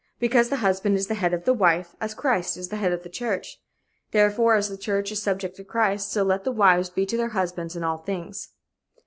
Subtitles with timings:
[0.17, 2.91] "23 Because the husband is the head of the wife; as Christ is the head
[2.91, 3.61] of the Church.
[4.09, 7.17] "24 Therefore, as the Church is subject to Christ, so let the wives be to
[7.17, 8.49] their husbands in all things."